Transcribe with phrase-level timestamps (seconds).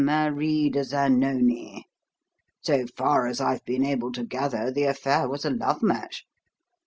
[0.03, 1.85] Marie de Zanoni.'
[2.63, 6.25] So far as I have been able to gather, the affair was a love match.